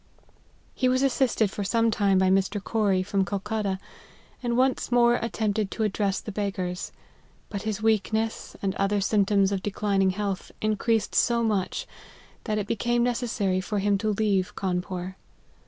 [0.73, 2.59] He was assisted for some time by Mr.
[2.59, 3.77] Corrie, from Calcutta,
[4.41, 6.91] and once more attempted to address the beggars;
[7.49, 11.85] but his weakness, and other symp toms of declining health, increased so much,
[12.45, 15.17] that it became necessary for him to leave Cawnpore.